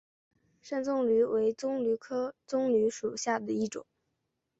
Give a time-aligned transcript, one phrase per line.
[0.63, 3.85] 山棕榈为棕榈科棕榈属下的一个种。